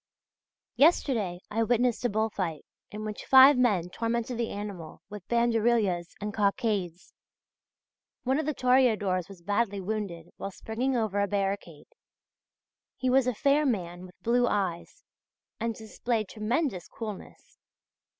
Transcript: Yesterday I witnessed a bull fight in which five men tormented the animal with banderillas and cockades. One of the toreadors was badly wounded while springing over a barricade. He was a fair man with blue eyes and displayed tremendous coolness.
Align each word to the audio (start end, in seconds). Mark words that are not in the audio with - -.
Yesterday 0.77 1.41
I 1.51 1.61
witnessed 1.61 2.03
a 2.05 2.09
bull 2.09 2.31
fight 2.31 2.65
in 2.89 3.05
which 3.05 3.23
five 3.27 3.55
men 3.55 3.91
tormented 3.91 4.39
the 4.39 4.49
animal 4.49 5.03
with 5.11 5.27
banderillas 5.27 6.15
and 6.19 6.33
cockades. 6.33 7.13
One 8.23 8.39
of 8.39 8.47
the 8.47 8.53
toreadors 8.55 9.29
was 9.29 9.43
badly 9.43 9.79
wounded 9.79 10.31
while 10.37 10.49
springing 10.49 10.95
over 10.97 11.19
a 11.19 11.27
barricade. 11.27 11.89
He 12.97 13.11
was 13.11 13.27
a 13.27 13.35
fair 13.35 13.63
man 13.63 14.07
with 14.07 14.19
blue 14.23 14.47
eyes 14.47 15.03
and 15.59 15.75
displayed 15.75 16.29
tremendous 16.29 16.87
coolness. 16.87 17.59